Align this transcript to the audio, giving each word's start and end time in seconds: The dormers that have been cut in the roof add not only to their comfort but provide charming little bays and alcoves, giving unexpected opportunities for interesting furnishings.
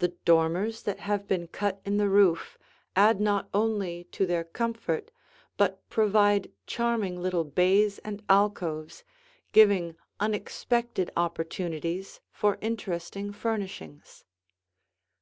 The 0.00 0.08
dormers 0.26 0.82
that 0.82 0.98
have 1.00 1.26
been 1.26 1.46
cut 1.46 1.80
in 1.86 1.96
the 1.96 2.10
roof 2.10 2.58
add 2.94 3.22
not 3.22 3.48
only 3.54 4.04
to 4.12 4.26
their 4.26 4.44
comfort 4.44 5.10
but 5.56 5.88
provide 5.88 6.50
charming 6.66 7.18
little 7.22 7.44
bays 7.44 7.98
and 8.00 8.22
alcoves, 8.28 9.02
giving 9.52 9.96
unexpected 10.20 11.10
opportunities 11.16 12.20
for 12.32 12.58
interesting 12.60 13.32
furnishings. 13.32 14.26